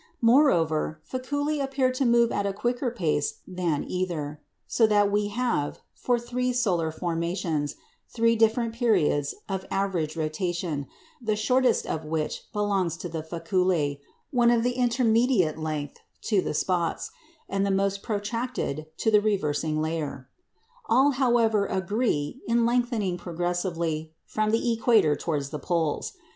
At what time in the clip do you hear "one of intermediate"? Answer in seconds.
14.31-15.59